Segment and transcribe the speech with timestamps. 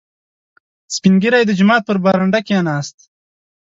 [0.95, 2.97] •سپین ږیری د جومات په برنډه کښېناست.